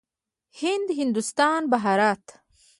[0.59, 2.23] هند، هندوستان، بهارت.